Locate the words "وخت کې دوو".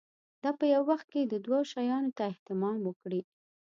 0.91-1.59